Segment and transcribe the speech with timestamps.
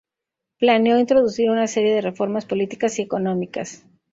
[0.57, 3.85] Planeó introducir una serie de reformas políticas y económicas.